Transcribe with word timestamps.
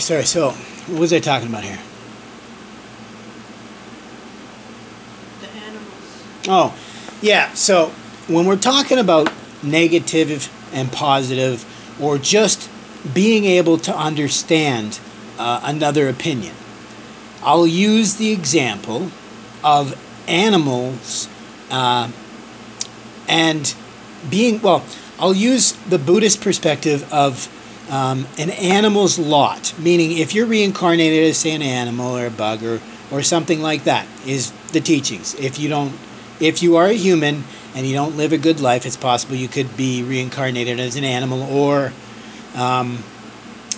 Sorry, 0.00 0.24
so 0.24 0.50
what 0.50 1.00
was 1.00 1.12
I 1.12 1.20
talking 1.20 1.48
about 1.48 1.64
here? 1.64 1.78
The 5.40 5.48
animals. 5.48 6.24
Oh, 6.48 6.78
yeah. 7.20 7.52
So 7.54 7.92
when 8.28 8.46
we're 8.46 8.56
talking 8.56 8.98
about 8.98 9.32
negative 9.62 10.50
and 10.72 10.90
positive, 10.90 11.64
or 12.00 12.18
just 12.18 12.70
being 13.12 13.44
able 13.44 13.78
to 13.78 13.96
understand 13.96 14.98
uh, 15.38 15.60
another 15.64 16.08
opinion, 16.08 16.54
I'll 17.42 17.66
use 17.66 18.16
the 18.16 18.32
example 18.32 19.10
of 19.64 19.98
animals 20.28 21.28
uh, 21.70 22.10
and 23.28 23.74
being, 24.30 24.60
well, 24.62 24.84
I'll 25.18 25.34
use 25.34 25.72
the 25.72 25.98
Buddhist 25.98 26.40
perspective 26.40 27.10
of 27.12 27.48
um, 27.90 28.26
an 28.38 28.50
animal's 28.50 29.18
lot, 29.18 29.74
meaning 29.78 30.18
if 30.18 30.34
you're 30.34 30.46
reincarnated 30.46 31.28
as, 31.28 31.38
say, 31.38 31.52
an 31.52 31.62
animal 31.62 32.16
or 32.16 32.26
a 32.26 32.30
bug 32.30 32.62
or, 32.62 32.80
or 33.10 33.22
something 33.22 33.60
like 33.60 33.84
that, 33.84 34.06
is 34.26 34.52
the 34.72 34.80
teachings. 34.80 35.34
If 35.34 35.58
you 35.58 35.68
don't, 35.68 35.92
if 36.40 36.62
you 36.62 36.76
are 36.76 36.86
a 36.86 36.94
human 36.94 37.44
and 37.74 37.86
you 37.86 37.94
don't 37.94 38.16
live 38.16 38.32
a 38.32 38.38
good 38.38 38.60
life, 38.60 38.86
it's 38.86 38.96
possible 38.96 39.34
you 39.34 39.48
could 39.48 39.76
be 39.76 40.02
reincarnated 40.02 40.80
as 40.80 40.96
an 40.96 41.04
animal 41.04 41.42
or, 41.42 41.92
um, 42.54 43.02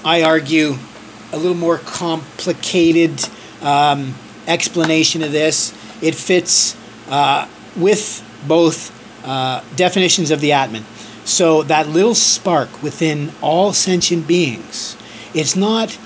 I 0.04 0.23
argue, 0.23 0.74
a 1.32 1.36
little 1.36 1.56
more 1.56 1.78
complicated 1.78 3.28
um, 3.62 4.14
explanation 4.46 5.23
of 5.23 5.32
this. 5.32 5.73
It 6.02 6.14
fits 6.14 6.76
uh, 7.09 7.48
with 7.76 8.23
both 8.46 8.92
uh, 9.26 9.62
definitions 9.74 10.30
of 10.30 10.40
the 10.40 10.52
Atman. 10.52 10.84
So 11.24 11.62
that 11.64 11.88
little 11.88 12.14
spark 12.14 12.83
within 12.83 13.32
all 13.41 13.73
sentient 13.73 14.27
beings, 14.27 14.96
it's 15.32 15.56
not 15.56 15.98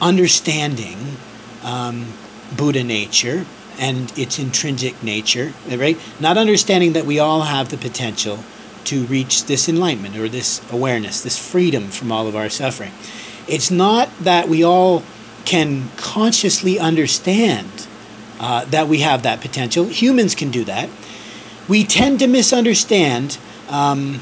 understanding 0.00 1.16
um, 1.62 2.12
Buddha 2.56 2.82
nature 2.82 3.46
and 3.78 4.12
its 4.18 4.38
intrinsic 4.38 5.02
nature, 5.02 5.52
right? 5.68 5.98
Not 6.18 6.36
understanding 6.36 6.94
that 6.94 7.04
we 7.04 7.18
all 7.18 7.42
have 7.42 7.68
the 7.68 7.76
potential 7.76 8.40
to 8.84 9.04
reach 9.04 9.44
this 9.46 9.68
enlightenment 9.68 10.16
or 10.16 10.28
this 10.28 10.60
awareness, 10.72 11.22
this 11.22 11.38
freedom 11.38 11.88
from 11.88 12.10
all 12.10 12.26
of 12.26 12.36
our 12.36 12.48
suffering. 12.48 12.92
It's 13.48 13.70
not 13.70 14.08
that 14.20 14.48
we 14.48 14.64
all 14.64 15.02
can 15.44 15.88
consciously 15.96 16.78
understand 16.78 17.86
uh, 18.40 18.64
that 18.66 18.88
we 18.88 18.98
have 18.98 19.22
that 19.22 19.40
potential. 19.40 19.86
Humans 19.86 20.34
can 20.34 20.50
do 20.50 20.64
that. 20.64 20.88
We 21.68 21.84
tend 21.84 22.18
to 22.20 22.26
misunderstand 22.26 23.38
um, 23.68 24.20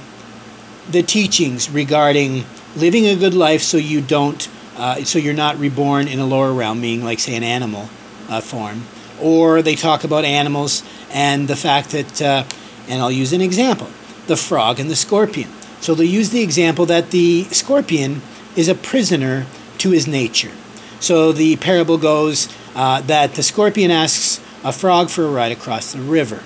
the 0.91 1.03
teachings 1.03 1.71
regarding 1.71 2.45
living 2.77 3.07
a 3.07 3.17
good 3.17 3.35
life 3.35 3.63
so 3.63 3.77
you 3.77 4.01
don't, 4.01 4.49
uh, 4.77 5.03
so 5.05 5.19
you're 5.19 5.35
not 5.35 5.59
reborn 5.59 6.09
in 6.09 6.19
a 6.19 6.27
lower 6.27 6.53
realm, 6.53 6.81
meaning 6.81 7.05
like 7.05 7.19
say 7.19 7.37
an 7.37 7.43
animal 7.43 7.89
uh, 8.29 8.41
form, 8.41 8.85
or 9.21 9.63
they 9.63 9.75
talk 9.75 10.05
about 10.05 10.25
animals 10.25 10.83
and 11.11 11.49
the 11.49 11.57
fact 11.57 11.91
that, 11.91 12.23
uh, 12.23 12.45
and 12.89 13.01
I'll 13.01 13.13
use 13.13 13.33
an 13.33 13.41
example, 13.41 13.89
the 14.27 14.37
frog 14.37 14.81
and 14.81 14.91
the 14.91 14.97
scorpion. 14.97 15.51
So 15.81 15.95
they'll 15.95 16.07
use 16.07 16.31
the 16.31 16.43
example 16.43 16.87
that 16.87 17.11
the 17.11 17.45
scorpion 17.45 18.23
is 18.57 18.69
a 18.69 18.75
prisoner 18.75 19.47
to 19.79 19.91
his 19.91 20.07
nature. 20.07 20.53
So 21.01 21.33
the 21.33 21.57
parable 21.57 21.99
goes 21.99 22.49
uh, 22.75 23.03
that 23.03 23.35
the 23.35 23.43
scorpion 23.43 23.91
asks 23.91 24.41
a 24.65 24.73
frog 24.73 25.11
for 25.11 25.25
a 25.25 25.31
ride 25.31 25.53
across 25.53 25.93
the 25.93 26.01
river. 26.01 26.43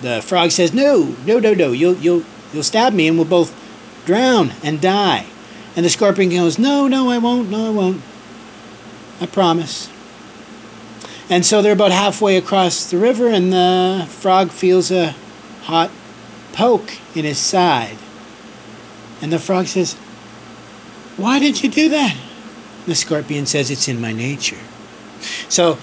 The 0.00 0.22
frog 0.22 0.50
says, 0.50 0.74
"No, 0.74 1.14
no, 1.24 1.38
no, 1.38 1.54
no. 1.54 1.72
You'll, 1.72 1.94
you'll, 1.96 2.24
you'll 2.52 2.62
stab 2.62 2.92
me, 2.92 3.08
and 3.08 3.16
we'll 3.16 3.26
both 3.26 3.54
drown 4.06 4.52
and 4.62 4.80
die." 4.80 5.26
And 5.76 5.84
the 5.84 5.90
scorpion 5.90 6.30
goes, 6.30 6.58
"No, 6.58 6.88
no, 6.88 7.10
I 7.10 7.18
won't. 7.18 7.50
No, 7.50 7.66
I 7.66 7.70
won't. 7.70 8.02
I 9.20 9.26
promise." 9.26 9.88
And 11.30 11.44
so 11.44 11.60
they're 11.60 11.72
about 11.72 11.90
halfway 11.90 12.36
across 12.36 12.90
the 12.90 12.96
river, 12.96 13.28
and 13.28 13.52
the 13.52 14.06
frog 14.08 14.50
feels 14.50 14.90
a 14.90 15.14
hot 15.62 15.90
poke 16.52 16.90
in 17.14 17.24
his 17.24 17.38
side. 17.38 17.98
And 19.20 19.32
the 19.32 19.38
frog 19.38 19.66
says, 19.66 19.94
Why 21.16 21.38
did 21.38 21.62
you 21.62 21.68
do 21.68 21.88
that? 21.90 22.16
The 22.86 22.94
scorpion 22.94 23.46
says, 23.46 23.70
It's 23.70 23.88
in 23.88 24.00
my 24.00 24.12
nature. 24.12 24.58
So, 25.48 25.78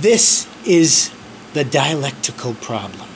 this 0.00 0.48
is 0.64 1.12
the 1.52 1.64
dialectical 1.64 2.54
problem. 2.54 3.08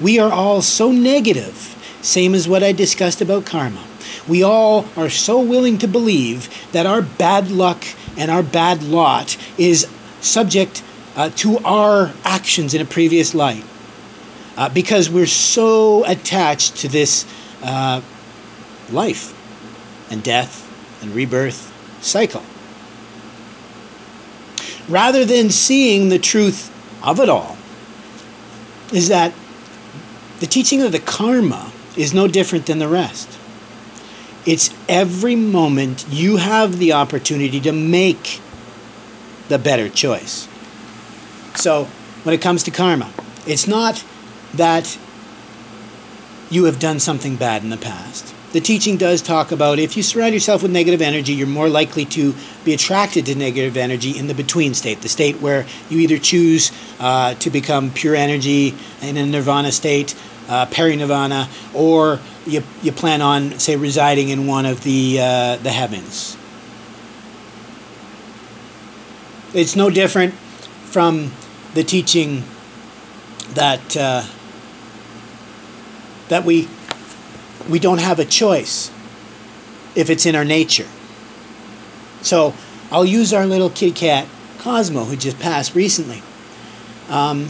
We 0.00 0.18
are 0.18 0.32
all 0.32 0.62
so 0.62 0.92
negative, 0.92 1.74
same 2.02 2.34
as 2.34 2.48
what 2.48 2.62
I 2.62 2.72
discussed 2.72 3.20
about 3.20 3.46
karma. 3.46 3.84
We 4.28 4.42
all 4.42 4.86
are 4.96 5.10
so 5.10 5.40
willing 5.40 5.78
to 5.78 5.88
believe 5.88 6.48
that 6.72 6.86
our 6.86 7.02
bad 7.02 7.50
luck 7.50 7.84
and 8.16 8.30
our 8.30 8.42
bad 8.42 8.82
lot 8.82 9.36
is 9.56 9.88
subject 10.20 10.82
uh, 11.16 11.30
to 11.36 11.58
our 11.58 12.12
actions 12.24 12.74
in 12.74 12.80
a 12.80 12.84
previous 12.84 13.34
life. 13.34 13.64
Uh, 14.56 14.68
because 14.68 15.08
we're 15.08 15.26
so 15.26 16.04
attached 16.04 16.76
to 16.76 16.88
this 16.88 17.24
uh, 17.62 18.00
life 18.90 19.34
and 20.10 20.22
death 20.22 20.64
and 21.02 21.14
rebirth 21.14 21.72
cycle. 22.02 22.42
Rather 24.88 25.24
than 25.24 25.50
seeing 25.50 26.08
the 26.08 26.18
truth 26.18 26.72
of 27.04 27.20
it 27.20 27.28
all, 27.28 27.56
is 28.92 29.08
that 29.08 29.32
the 30.40 30.46
teaching 30.46 30.82
of 30.82 30.92
the 30.92 31.00
karma 31.00 31.72
is 31.96 32.14
no 32.14 32.28
different 32.28 32.66
than 32.66 32.78
the 32.78 32.88
rest. 32.88 33.38
It's 34.46 34.74
every 34.88 35.36
moment 35.36 36.06
you 36.08 36.36
have 36.36 36.78
the 36.78 36.92
opportunity 36.92 37.60
to 37.60 37.72
make 37.72 38.40
the 39.48 39.58
better 39.58 39.88
choice. 39.88 40.48
So, 41.56 41.84
when 42.22 42.34
it 42.34 42.40
comes 42.40 42.62
to 42.64 42.70
karma, 42.70 43.12
it's 43.46 43.66
not 43.66 44.04
that 44.54 44.98
you 46.50 46.64
have 46.64 46.78
done 46.78 47.00
something 47.00 47.36
bad 47.36 47.62
in 47.62 47.70
the 47.70 47.76
past. 47.76 48.34
The 48.52 48.60
teaching 48.60 48.96
does 48.96 49.20
talk 49.20 49.52
about 49.52 49.78
if 49.78 49.96
you 49.96 50.02
surround 50.02 50.32
yourself 50.32 50.62
with 50.62 50.70
negative 50.70 51.02
energy, 51.02 51.34
you're 51.34 51.46
more 51.46 51.68
likely 51.68 52.06
to 52.06 52.34
be 52.64 52.72
attracted 52.72 53.26
to 53.26 53.34
negative 53.34 53.76
energy 53.76 54.18
in 54.18 54.26
the 54.26 54.34
between 54.34 54.72
state, 54.72 55.02
the 55.02 55.08
state 55.08 55.40
where 55.40 55.66
you 55.90 55.98
either 55.98 56.16
choose 56.16 56.72
uh, 56.98 57.34
to 57.34 57.50
become 57.50 57.90
pure 57.90 58.14
energy 58.14 58.74
in 59.02 59.18
a 59.18 59.26
nirvana 59.26 59.70
state, 59.70 60.14
uh, 60.48 60.64
parinirvana, 60.66 61.46
or 61.74 62.20
you, 62.46 62.62
you 62.82 62.90
plan 62.90 63.20
on, 63.20 63.58
say, 63.58 63.76
residing 63.76 64.30
in 64.30 64.46
one 64.46 64.64
of 64.64 64.82
the, 64.82 65.18
uh, 65.20 65.56
the 65.56 65.70
heavens. 65.70 66.38
It's 69.52 69.76
no 69.76 69.90
different 69.90 70.32
from 70.32 71.32
the 71.74 71.84
teaching 71.84 72.44
that 73.54 73.96
uh, 73.96 74.22
that 76.28 76.44
we 76.44 76.68
we 77.68 77.78
don't 77.78 78.00
have 78.00 78.18
a 78.18 78.24
choice 78.24 78.90
if 79.94 80.10
it's 80.10 80.26
in 80.26 80.34
our 80.34 80.44
nature. 80.44 80.86
So 82.22 82.54
I'll 82.90 83.04
use 83.04 83.32
our 83.32 83.46
little 83.46 83.70
kitty 83.70 83.92
cat 83.92 84.26
Cosmo, 84.58 85.04
who 85.04 85.16
just 85.16 85.38
passed 85.38 85.74
recently, 85.74 86.22
um, 87.08 87.48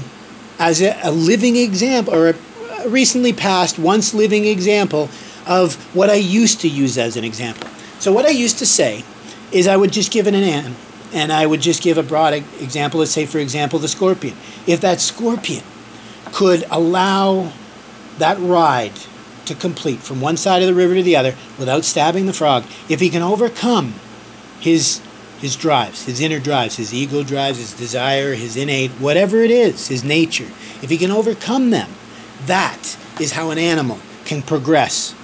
as 0.58 0.82
a, 0.82 0.98
a, 1.02 1.10
living 1.10 1.56
example, 1.56 2.14
or 2.14 2.30
a, 2.30 2.88
recently 2.88 3.32
passed, 3.32 3.78
once 3.78 4.12
living 4.12 4.44
example 4.44 5.08
of 5.46 5.74
what 5.94 6.10
I 6.10 6.14
used 6.14 6.60
to 6.60 6.68
use 6.68 6.98
as 6.98 7.16
an 7.16 7.24
example. 7.24 7.68
So 7.98 8.12
what 8.12 8.26
I 8.26 8.30
used 8.30 8.58
to 8.58 8.66
say 8.66 9.04
is 9.50 9.66
I 9.66 9.76
would 9.76 9.92
just 9.92 10.12
give 10.12 10.26
it 10.26 10.34
an 10.34 10.42
animal 10.42 10.78
and 11.12 11.32
I 11.32 11.46
would 11.46 11.62
just 11.62 11.82
give 11.82 11.96
a 11.96 12.02
broad 12.02 12.34
example. 12.60 13.00
Let's 13.00 13.12
say, 13.12 13.24
for 13.24 13.38
example, 13.38 13.78
the 13.78 13.88
scorpion. 13.88 14.36
If 14.66 14.82
that 14.82 15.00
scorpion 15.00 15.64
could 16.32 16.64
allow 16.70 17.52
that 18.18 18.38
ride 18.38 18.92
to 19.48 19.54
complete 19.54 19.98
from 20.00 20.20
one 20.20 20.36
side 20.36 20.62
of 20.62 20.68
the 20.68 20.74
river 20.74 20.94
to 20.94 21.02
the 21.02 21.16
other 21.16 21.34
without 21.58 21.84
stabbing 21.84 22.26
the 22.26 22.32
frog, 22.32 22.64
if 22.88 23.00
he 23.00 23.10
can 23.10 23.22
overcome 23.22 23.94
his 24.60 25.00
his 25.40 25.54
drives, 25.54 26.04
his 26.04 26.20
inner 26.20 26.40
drives, 26.40 26.76
his 26.76 26.92
ego 26.92 27.22
drives, 27.22 27.58
his 27.58 27.72
desire, 27.72 28.34
his 28.34 28.56
innate, 28.56 28.90
whatever 28.92 29.38
it 29.38 29.52
is, 29.52 29.86
his 29.86 30.02
nature, 30.02 30.48
if 30.82 30.90
he 30.90 30.98
can 30.98 31.12
overcome 31.12 31.70
them, 31.70 31.88
that 32.46 32.96
is 33.20 33.32
how 33.32 33.50
an 33.50 33.58
animal 33.58 34.00
can 34.24 34.42
progress 34.42 35.14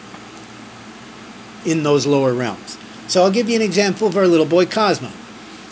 in 1.64 1.82
those 1.82 2.06
lower 2.06 2.32
realms. 2.32 2.78
So 3.08 3.22
I'll 3.22 3.30
give 3.30 3.48
you 3.48 3.56
an 3.56 3.62
example 3.62 4.06
of 4.06 4.16
our 4.16 4.26
little 4.26 4.46
boy 4.46 4.66
Cosmo. 4.66 5.10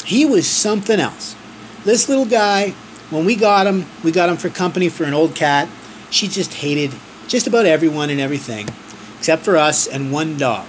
He 0.04 0.24
was 0.24 0.48
something 0.48 0.98
else. 0.98 1.36
This 1.84 2.08
little 2.08 2.26
guy, 2.26 2.70
when 3.10 3.24
we 3.24 3.36
got 3.36 3.66
him, 3.66 3.86
we 4.02 4.10
got 4.10 4.28
him 4.28 4.36
for 4.36 4.48
company 4.48 4.88
for 4.88 5.04
an 5.04 5.14
old 5.14 5.34
cat. 5.34 5.68
She 6.10 6.28
just 6.28 6.54
hated 6.54 6.92
just 7.32 7.46
about 7.46 7.64
everyone 7.64 8.10
and 8.10 8.20
everything, 8.20 8.68
except 9.16 9.42
for 9.42 9.56
us 9.56 9.86
and 9.86 10.12
one 10.12 10.36
dog. 10.36 10.66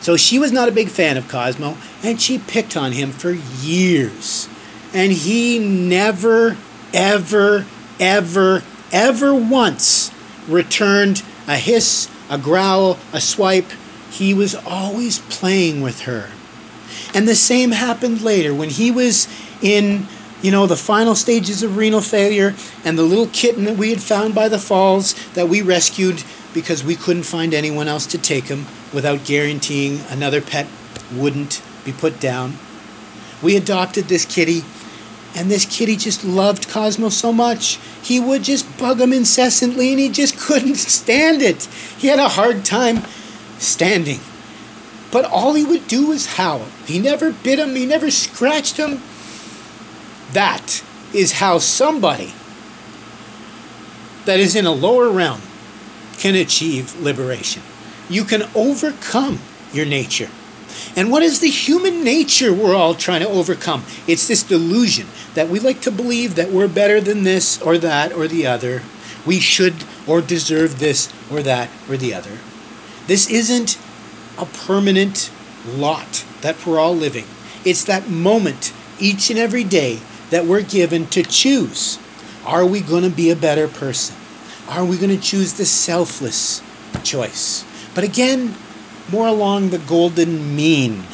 So 0.00 0.16
she 0.16 0.38
was 0.38 0.50
not 0.50 0.66
a 0.66 0.72
big 0.72 0.88
fan 0.88 1.18
of 1.18 1.28
Cosmo, 1.28 1.76
and 2.02 2.18
she 2.18 2.38
picked 2.38 2.74
on 2.74 2.92
him 2.92 3.12
for 3.12 3.32
years. 3.32 4.48
And 4.94 5.12
he 5.12 5.58
never, 5.58 6.56
ever, 6.94 7.66
ever, 8.00 8.62
ever 8.90 9.34
once 9.34 10.10
returned 10.48 11.22
a 11.46 11.56
hiss, 11.56 12.08
a 12.30 12.38
growl, 12.38 12.98
a 13.12 13.20
swipe. 13.20 13.70
He 14.10 14.32
was 14.32 14.54
always 14.54 15.18
playing 15.18 15.82
with 15.82 16.00
her. 16.02 16.30
And 17.12 17.28
the 17.28 17.34
same 17.34 17.72
happened 17.72 18.22
later 18.22 18.54
when 18.54 18.70
he 18.70 18.90
was 18.90 19.28
in, 19.60 20.06
you 20.42 20.50
know, 20.50 20.66
the 20.66 20.76
final 20.76 21.14
stages 21.14 21.62
of 21.62 21.76
renal 21.76 22.00
failure 22.00 22.54
and 22.84 22.98
the 22.98 23.02
little 23.02 23.28
kitten 23.28 23.64
that 23.64 23.76
we 23.76 23.90
had 23.90 24.00
found 24.00 24.34
by 24.34 24.48
the 24.48 24.58
falls 24.58 25.14
that 25.34 25.48
we 25.48 25.60
rescued 25.62 26.24
because 26.54 26.82
we 26.82 26.96
couldn't 26.96 27.24
find 27.24 27.54
anyone 27.54 27.88
else 27.88 28.06
to 28.06 28.18
take 28.18 28.44
him 28.44 28.66
without 28.92 29.24
guaranteeing 29.24 30.00
another 30.08 30.40
pet 30.40 30.66
wouldn't 31.12 31.62
be 31.84 31.92
put 31.92 32.20
down. 32.20 32.58
We 33.42 33.56
adopted 33.56 34.04
this 34.04 34.24
kitty, 34.24 34.62
and 35.34 35.50
this 35.50 35.64
kitty 35.64 35.96
just 35.96 36.24
loved 36.24 36.68
Cosmo 36.68 37.08
so 37.08 37.32
much. 37.32 37.78
He 38.02 38.20
would 38.20 38.42
just 38.42 38.78
bug 38.78 39.00
him 39.00 39.12
incessantly, 39.12 39.90
and 39.90 40.00
he 40.00 40.08
just 40.08 40.38
couldn't 40.46 40.76
stand 40.76 41.42
it. 41.42 41.64
He 41.98 42.08
had 42.08 42.18
a 42.18 42.28
hard 42.28 42.64
time 42.64 43.02
standing. 43.58 44.20
But 45.10 45.24
all 45.24 45.54
he 45.54 45.64
would 45.64 45.88
do 45.88 46.08
was 46.08 46.34
howl. 46.34 46.66
He 46.86 46.98
never 46.98 47.32
bit 47.32 47.58
him, 47.58 47.74
he 47.74 47.86
never 47.86 48.10
scratched 48.10 48.76
him. 48.76 49.02
That 50.32 50.84
is 51.12 51.32
how 51.32 51.58
somebody 51.58 52.32
that 54.24 54.38
is 54.38 54.54
in 54.54 54.66
a 54.66 54.72
lower 54.72 55.10
realm 55.10 55.40
can 56.18 56.34
achieve 56.34 57.00
liberation. 57.00 57.62
You 58.08 58.24
can 58.24 58.42
overcome 58.54 59.38
your 59.72 59.86
nature. 59.86 60.28
And 60.96 61.10
what 61.10 61.22
is 61.22 61.40
the 61.40 61.48
human 61.48 62.04
nature 62.04 62.52
we're 62.52 62.74
all 62.74 62.94
trying 62.94 63.22
to 63.22 63.28
overcome? 63.28 63.84
It's 64.06 64.28
this 64.28 64.42
delusion 64.42 65.06
that 65.34 65.48
we 65.48 65.58
like 65.58 65.80
to 65.82 65.90
believe 65.90 66.34
that 66.34 66.50
we're 66.50 66.68
better 66.68 67.00
than 67.00 67.24
this 67.24 67.60
or 67.60 67.78
that 67.78 68.12
or 68.12 68.28
the 68.28 68.46
other. 68.46 68.82
We 69.26 69.40
should 69.40 69.74
or 70.06 70.20
deserve 70.20 70.78
this 70.78 71.12
or 71.30 71.42
that 71.42 71.70
or 71.88 71.96
the 71.96 72.14
other. 72.14 72.38
This 73.06 73.30
isn't 73.30 73.78
a 74.38 74.46
permanent 74.46 75.30
lot 75.66 76.24
that 76.40 76.64
we're 76.66 76.78
all 76.78 76.94
living. 76.94 77.26
It's 77.64 77.84
that 77.84 78.08
moment 78.08 78.72
each 78.98 79.30
and 79.30 79.38
every 79.38 79.64
day 79.64 80.00
that 80.30 80.46
we're 80.46 80.62
given 80.62 81.06
to 81.08 81.22
choose. 81.22 81.98
Are 82.44 82.64
we 82.64 82.80
going 82.80 83.02
to 83.02 83.10
be 83.10 83.30
a 83.30 83.36
better 83.36 83.68
person? 83.68 84.16
Are 84.68 84.84
we 84.84 84.96
going 84.96 85.14
to 85.14 85.22
choose 85.22 85.54
the 85.54 85.64
selfless 85.64 86.62
choice? 87.02 87.64
But 87.94 88.04
again, 88.04 88.54
more 89.10 89.26
along 89.26 89.70
the 89.70 89.78
golden 89.78 90.54
mean 90.54 91.04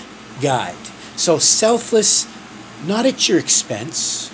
guide. 0.41 0.75
So 1.17 1.39
selfless, 1.39 2.29
not 2.87 3.07
at 3.07 3.29
your 3.29 3.39
expense. 3.39 4.31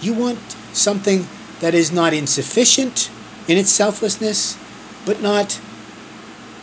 You 0.00 0.14
want 0.14 0.38
something 0.72 1.26
that 1.60 1.74
is 1.74 1.90
not 1.90 2.12
insufficient 2.12 3.10
in 3.48 3.58
its 3.58 3.70
selflessness, 3.70 4.58
but 5.04 5.20
not 5.20 5.60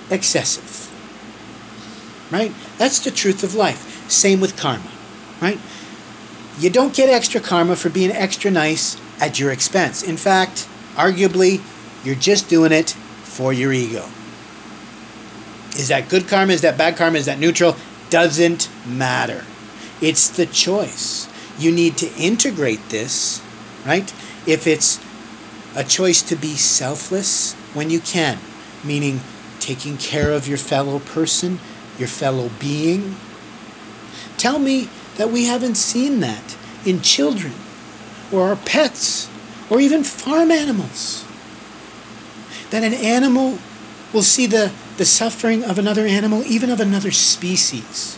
excessive. 0.10 0.90
Right? 2.32 2.54
That's 2.78 3.00
the 3.00 3.12
truth 3.12 3.44
of 3.44 3.56
life. 3.56 4.10
Same 4.10 4.40
with 4.40 4.58
karma. 4.58 4.90
Right? 5.42 5.60
You 6.60 6.70
don't 6.70 6.94
get 6.94 7.10
extra 7.10 7.42
karma 7.42 7.76
for 7.76 7.90
being 7.90 8.12
extra 8.12 8.52
nice 8.52 8.98
at 9.20 9.40
your 9.40 9.52
expense. 9.52 10.04
In 10.04 10.18
fact, 10.18 10.68
arguably, 10.96 11.62
you're 12.06 12.16
just 12.16 12.50
doing 12.50 12.72
it 12.72 12.92
for 13.24 13.52
your 13.52 13.74
ego. 13.74 14.06
Is 15.72 15.88
that 15.88 16.10
good 16.10 16.28
karma? 16.28 16.54
Is 16.54 16.62
that 16.62 16.78
bad 16.78 16.98
karma? 16.98 17.18
Is 17.18 17.26
that 17.26 17.40
neutral? 17.40 17.76
Doesn't 18.10 18.70
matter. 18.86 19.46
It's 20.02 20.30
the 20.30 20.46
choice. 20.46 21.28
You 21.58 21.72
need 21.72 21.98
to 21.98 22.14
integrate 22.16 22.90
this, 22.90 23.42
right? 23.86 24.12
If 24.46 24.68
it's 24.68 25.00
a 25.76 25.84
choice 25.84 26.22
to 26.24 26.36
be 26.36 26.56
selfless 26.56 27.54
when 27.74 27.90
you 27.90 28.00
can, 28.00 28.38
meaning 28.84 29.22
taking 29.60 29.98
care 29.98 30.32
of 30.32 30.48
your 30.48 30.58
fellow 30.58 31.00
person, 31.00 31.60
your 31.98 32.08
fellow 32.08 32.50
being. 32.60 33.16
Tell 34.38 34.60
me 34.60 34.90
that 35.18 35.30
we 35.30 35.46
haven't 35.46 35.76
seen 35.76 36.20
that 36.22 36.58
in 36.86 37.02
children 37.02 37.54
or 38.32 38.50
our 38.50 38.56
pets 38.56 39.30
or 39.70 39.80
even 39.80 40.04
farm 40.04 40.52
animals. 40.52 41.26
That 42.70 42.84
an 42.84 42.94
animal 42.94 43.60
will 44.14 44.24
see 44.24 44.46
the, 44.46 44.72
the 44.98 45.06
suffering 45.06 45.64
of 45.64 45.78
another 45.78 46.06
animal, 46.06 46.44
even 46.46 46.70
of 46.70 46.80
another 46.80 47.12
species. 47.12 48.18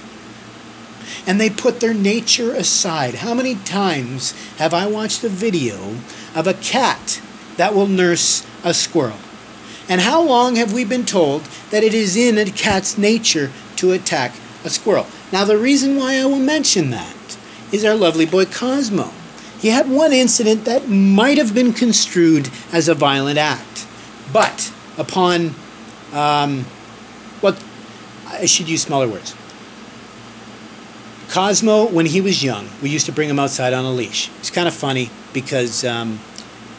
And 1.26 1.40
they 1.40 1.50
put 1.50 1.80
their 1.80 1.94
nature 1.94 2.54
aside. 2.54 3.16
How 3.16 3.34
many 3.34 3.56
times 3.56 4.34
have 4.58 4.74
I 4.74 4.88
watched 4.88 5.24
a 5.24 5.30
video 5.30 5.96
of 6.36 6.48
a 6.48 6.54
cat 6.54 7.22
that 7.58 7.74
will 7.74 7.88
nurse 7.88 8.46
a 8.64 8.74
squirrel? 8.74 9.20
And 9.88 10.02
how 10.02 10.22
long 10.22 10.56
have 10.56 10.74
we 10.74 10.86
been 10.86 11.06
told 11.06 11.44
that 11.70 11.84
it 11.84 11.94
is 11.94 12.16
in 12.16 12.38
a 12.38 12.46
cat's 12.46 12.98
nature 12.98 13.52
to 13.78 13.92
attack 13.92 14.34
a 14.64 14.70
squirrel? 14.70 15.08
Now, 15.32 15.46
the 15.46 15.58
reason 15.58 15.96
why 15.96 16.16
I 16.16 16.26
will 16.26 16.40
mention 16.40 16.90
that 16.92 17.38
is 17.72 17.84
our 17.84 17.96
lovely 17.96 18.26
boy 18.26 18.46
Cosmo. 18.46 19.12
He 19.60 19.70
had 19.70 19.90
one 19.90 20.12
incident 20.14 20.66
that 20.66 20.90
might 20.90 21.38
have 21.38 21.54
been 21.54 21.74
construed 21.74 22.50
as 22.72 22.88
a 22.88 22.94
violent 22.94 23.38
act, 23.38 23.88
but 24.32 24.74
upon, 24.98 25.56
um, 26.12 26.66
what, 27.42 27.64
I 28.28 28.46
should 28.46 28.68
use 28.68 28.82
smaller 28.82 29.08
words. 29.08 29.36
Cosmo, 31.30 31.88
when 31.88 32.06
he 32.06 32.22
was 32.22 32.44
young, 32.44 32.70
we 32.82 32.90
used 32.90 33.06
to 33.08 33.12
bring 33.12 33.30
him 33.30 33.40
outside 33.40 33.74
on 33.74 33.86
a 33.86 33.92
leash. 33.92 34.30
It's 34.40 34.52
kind 34.52 34.68
of 34.68 34.74
funny 34.74 35.10
because 35.34 35.84
um, 35.84 36.20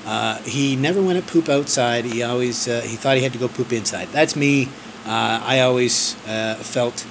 uh, 0.07 0.39
he 0.43 0.77
never 0.77 1.03
went 1.03 1.25
to 1.25 1.33
poop 1.33 1.49
outside. 1.49 2.05
He 2.05 2.23
always 2.23 2.69
uh, 2.69 2.83
he 2.83 2.97
thought 2.97 3.17
he 3.17 3.23
had 3.23 3.33
to 3.33 3.39
go 3.39 3.49
poop 3.49 3.73
inside. 3.73 4.09
That's 4.09 4.37
me. 4.37 4.69
Uh, 5.07 5.41
I 5.43 5.61
always 5.61 6.17
uh, 6.27 6.55
felt, 6.55 7.05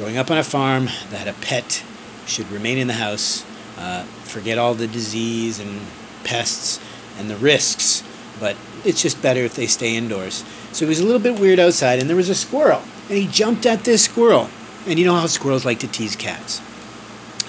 growing 0.00 0.16
up 0.16 0.30
on 0.30 0.38
a 0.38 0.42
farm, 0.42 0.88
that 1.10 1.28
a 1.28 1.34
pet 1.42 1.84
should 2.24 2.50
remain 2.50 2.78
in 2.78 2.86
the 2.86 2.94
house, 2.94 3.44
uh, 3.76 4.02
forget 4.24 4.56
all 4.56 4.72
the 4.72 4.86
disease 4.86 5.60
and 5.60 5.78
pests 6.24 6.80
and 7.18 7.28
the 7.28 7.36
risks. 7.36 8.02
But 8.40 8.56
it's 8.82 9.02
just 9.02 9.20
better 9.20 9.40
if 9.40 9.54
they 9.56 9.66
stay 9.66 9.96
indoors. 9.96 10.42
So 10.72 10.86
he 10.86 10.88
was 10.88 11.00
a 11.00 11.04
little 11.04 11.20
bit 11.20 11.38
weird 11.38 11.58
outside, 11.58 11.98
and 11.98 12.08
there 12.08 12.16
was 12.16 12.30
a 12.30 12.34
squirrel, 12.34 12.80
and 13.10 13.18
he 13.18 13.26
jumped 13.26 13.66
at 13.66 13.84
this 13.84 14.02
squirrel. 14.02 14.48
And 14.86 14.98
you 14.98 15.04
know 15.04 15.14
how 15.14 15.26
squirrels 15.26 15.66
like 15.66 15.80
to 15.80 15.86
tease 15.86 16.16
cats. 16.16 16.62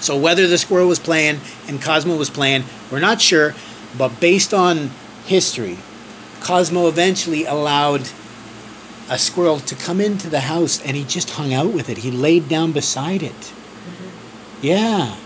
So 0.04 0.18
whether 0.18 0.46
the 0.46 0.58
squirrel 0.58 0.88
was 0.88 0.98
playing 0.98 1.40
and 1.68 1.80
Cosmo 1.80 2.16
was 2.16 2.28
playing, 2.28 2.64
we're 2.90 3.00
not 3.00 3.22
sure. 3.22 3.54
But 3.96 4.20
based 4.20 4.52
on 4.52 4.90
history, 5.24 5.78
Cosmo 6.40 6.86
eventually 6.88 7.46
allowed 7.46 8.10
a 9.12 9.18
squirrel 9.18 9.60
to 9.60 9.74
come 9.74 10.00
into 10.00 10.30
the 10.30 10.40
house 10.40 10.82
and 10.82 10.96
he 10.96 11.04
just 11.04 11.30
hung 11.30 11.52
out 11.52 11.72
with 11.72 11.90
it. 11.90 11.98
He 11.98 12.10
laid 12.10 12.48
down 12.48 12.72
beside 12.72 13.22
it. 13.22 13.32
Mm-hmm. 13.32 14.66
Yeah. 14.66 15.16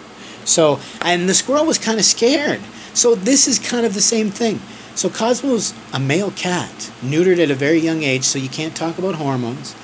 So, 0.45 0.81
and 1.03 1.29
the 1.29 1.35
squirrel 1.35 1.65
was 1.65 1.79
kind 1.79 1.99
of 1.99 2.05
scared. 2.05 2.61
So, 2.95 3.15
this 3.15 3.47
is 3.47 3.59
kind 3.59 3.87
of 3.87 3.95
the 3.95 4.01
same 4.01 4.31
thing. 4.31 4.61
So, 4.97 5.09
Cosmo's 5.09 5.73
a 5.93 6.01
male 6.01 6.33
cat, 6.33 6.91
neutered 7.01 7.39
at 7.39 7.51
a 7.51 7.55
very 7.55 7.79
young 7.79 8.03
age, 8.03 8.25
so 8.25 8.39
you 8.39 8.49
can't 8.49 8.75
talk 8.75 8.99
about 8.99 9.17
hormones. 9.17 9.77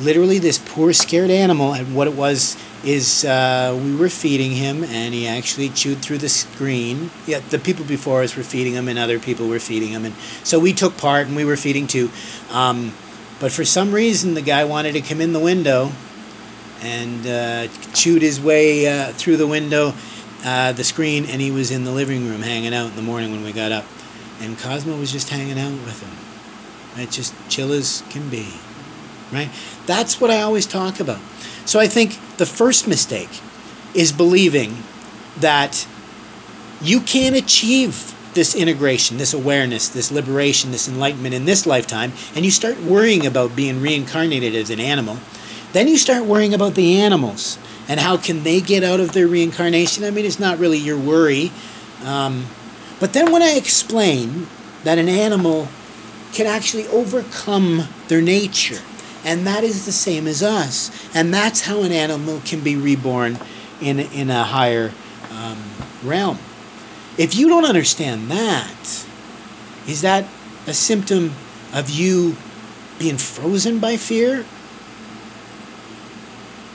Literally, 0.00 0.38
this 0.38 0.58
poor, 0.58 0.92
scared 0.92 1.30
animal, 1.30 1.74
and 1.74 1.94
what 1.94 2.06
it 2.06 2.14
was 2.14 2.56
is 2.84 3.24
uh, 3.24 3.78
we 3.82 3.94
were 3.94 4.08
feeding 4.08 4.52
him 4.52 4.82
and 4.84 5.12
he 5.12 5.26
actually 5.26 5.68
chewed 5.68 5.98
through 5.98 6.16
the 6.18 6.28
screen. 6.28 7.10
Yeah, 7.26 7.40
the 7.50 7.58
people 7.58 7.84
before 7.84 8.22
us 8.22 8.36
were 8.36 8.42
feeding 8.42 8.72
him 8.72 8.88
and 8.88 8.98
other 8.98 9.18
people 9.18 9.48
were 9.48 9.58
feeding 9.58 9.90
him. 9.90 10.06
And 10.06 10.14
so 10.44 10.58
we 10.58 10.72
took 10.72 10.96
part 10.96 11.26
and 11.26 11.36
we 11.36 11.44
were 11.44 11.58
feeding 11.58 11.86
too. 11.86 12.10
Um, 12.50 12.94
but 13.40 13.50
for 13.50 13.64
some 13.64 13.92
reason, 13.92 14.34
the 14.34 14.42
guy 14.42 14.64
wanted 14.64 14.92
to 14.92 15.00
come 15.00 15.20
in 15.20 15.32
the 15.32 15.40
window 15.40 15.90
and 16.82 17.26
uh, 17.26 17.68
chewed 17.94 18.22
his 18.22 18.38
way 18.38 18.86
uh, 18.86 19.12
through 19.12 19.38
the 19.38 19.46
window, 19.46 19.94
uh, 20.44 20.72
the 20.72 20.84
screen, 20.84 21.24
and 21.24 21.40
he 21.40 21.50
was 21.50 21.70
in 21.70 21.84
the 21.84 21.90
living 21.90 22.28
room 22.28 22.42
hanging 22.42 22.74
out 22.74 22.90
in 22.90 22.96
the 22.96 23.02
morning 23.02 23.32
when 23.32 23.42
we 23.42 23.52
got 23.52 23.72
up. 23.72 23.84
And 24.40 24.58
Cosmo 24.58 24.96
was 24.96 25.10
just 25.10 25.30
hanging 25.30 25.58
out 25.58 25.72
with 25.72 26.00
him. 26.00 26.96
Right? 26.96 27.10
Just 27.10 27.34
chill 27.48 27.72
as 27.72 28.02
can 28.10 28.28
be. 28.28 28.54
Right? 29.32 29.50
That's 29.86 30.20
what 30.20 30.30
I 30.30 30.42
always 30.42 30.66
talk 30.66 31.00
about. 31.00 31.20
So 31.64 31.80
I 31.80 31.86
think 31.86 32.18
the 32.36 32.46
first 32.46 32.86
mistake 32.86 33.40
is 33.94 34.12
believing 34.12 34.76
that 35.38 35.86
you 36.82 37.00
can't 37.00 37.36
achieve 37.36 38.14
this 38.34 38.54
integration, 38.54 39.18
this 39.18 39.34
awareness, 39.34 39.88
this 39.88 40.10
liberation, 40.10 40.70
this 40.70 40.88
enlightenment 40.88 41.34
in 41.34 41.44
this 41.44 41.66
lifetime, 41.66 42.12
and 42.34 42.44
you 42.44 42.50
start 42.50 42.80
worrying 42.80 43.26
about 43.26 43.56
being 43.56 43.80
reincarnated 43.80 44.54
as 44.54 44.70
an 44.70 44.80
animal. 44.80 45.18
Then 45.72 45.88
you 45.88 45.98
start 45.98 46.24
worrying 46.24 46.54
about 46.54 46.74
the 46.74 47.00
animals 47.00 47.58
and 47.88 48.00
how 48.00 48.16
can 48.16 48.42
they 48.42 48.60
get 48.60 48.84
out 48.84 49.00
of 49.00 49.12
their 49.12 49.26
reincarnation. 49.26 50.04
I 50.04 50.10
mean, 50.10 50.24
it's 50.24 50.40
not 50.40 50.58
really 50.58 50.78
your 50.78 50.98
worry. 50.98 51.50
Um, 52.04 52.46
but 53.00 53.12
then 53.12 53.32
when 53.32 53.42
I 53.42 53.54
explain 53.56 54.46
that 54.84 54.98
an 54.98 55.08
animal 55.08 55.68
can 56.32 56.46
actually 56.46 56.86
overcome 56.88 57.88
their 58.08 58.22
nature, 58.22 58.78
and 59.24 59.46
that 59.46 59.64
is 59.64 59.86
the 59.86 59.92
same 59.92 60.26
as 60.26 60.42
us. 60.42 60.90
And 61.14 61.34
that's 61.34 61.62
how 61.62 61.82
an 61.82 61.92
animal 61.92 62.40
can 62.44 62.60
be 62.60 62.76
reborn 62.76 63.38
in, 63.80 64.00
in 64.00 64.30
a 64.30 64.44
higher 64.44 64.92
um, 65.32 65.58
realm. 66.04 66.38
If 67.20 67.36
you 67.36 67.48
don't 67.48 67.64
understand 67.64 68.30
that, 68.30 69.06
is 69.86 70.00
that 70.02 70.24
a 70.66 70.74
symptom 70.74 71.34
of 71.72 71.88
you 71.90 72.36
being 72.98 73.18
frozen 73.18 73.78
by 73.78 73.96
fear? 73.96 74.44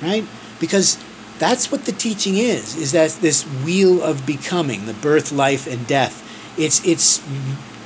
right? 0.01 0.25
Because 0.59 0.97
that's 1.39 1.71
what 1.71 1.85
the 1.85 1.91
teaching 1.91 2.37
is, 2.37 2.75
is 2.75 2.91
that 2.93 3.11
this 3.21 3.43
wheel 3.43 4.01
of 4.01 4.25
becoming, 4.25 4.85
the 4.85 4.93
birth, 4.93 5.31
life, 5.31 5.67
and 5.67 5.85
death. 5.87 6.21
It's, 6.57 6.85
it's 6.85 7.17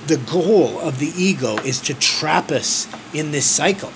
the 0.08 0.18
goal 0.18 0.80
of 0.80 1.00
the 1.00 1.12
ego 1.16 1.58
is 1.58 1.80
to 1.82 1.94
trap 1.94 2.52
us 2.52 2.88
in 3.14 3.32
this 3.32 3.46
cycle. 3.46 3.92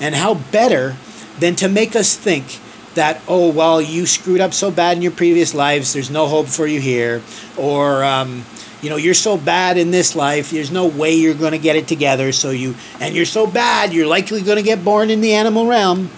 And 0.00 0.14
how 0.14 0.34
better 0.34 0.96
than 1.38 1.54
to 1.56 1.68
make 1.68 1.94
us 1.94 2.16
think 2.16 2.60
that, 2.94 3.20
oh, 3.28 3.50
well, 3.50 3.80
you 3.80 4.06
screwed 4.06 4.40
up 4.40 4.52
so 4.54 4.70
bad 4.70 4.96
in 4.96 5.02
your 5.02 5.12
previous 5.12 5.54
lives, 5.54 5.92
there's 5.92 6.10
no 6.10 6.26
hope 6.26 6.46
for 6.46 6.66
you 6.66 6.80
here. 6.80 7.22
Or, 7.56 8.04
um, 8.04 8.44
you 8.82 8.90
know, 8.90 8.96
you're 8.96 9.14
so 9.14 9.36
bad 9.36 9.78
in 9.78 9.90
this 9.90 10.14
life, 10.14 10.50
there's 10.50 10.70
no 10.70 10.86
way 10.86 11.14
you're 11.14 11.34
going 11.34 11.52
to 11.52 11.58
get 11.58 11.76
it 11.76 11.88
together. 11.88 12.32
So 12.32 12.50
you, 12.50 12.74
and 13.00 13.14
you're 13.14 13.24
so 13.24 13.46
bad, 13.46 13.92
you're 13.92 14.06
likely 14.06 14.42
going 14.42 14.58
to 14.58 14.62
get 14.62 14.84
born 14.84 15.10
in 15.10 15.20
the 15.20 15.34
animal 15.34 15.66
realm. 15.66 16.10